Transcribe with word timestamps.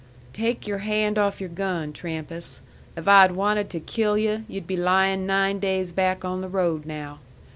"Take 0.33 0.65
your 0.65 0.79
hand 0.79 1.19
off 1.19 1.39
your 1.39 1.49
gun, 1.51 1.93
Trampas. 1.93 2.61
If 2.97 3.07
I 3.07 3.21
had 3.21 3.35
wanted 3.35 3.69
to 3.69 3.79
kill 3.79 4.17
yu' 4.17 4.43
you'd 4.47 4.65
be 4.65 4.75
lying 4.75 5.27
nine 5.27 5.59
days 5.59 5.91
back 5.91 6.25
on 6.25 6.41
the 6.41 6.49
road 6.49 6.87
now. 6.87 7.19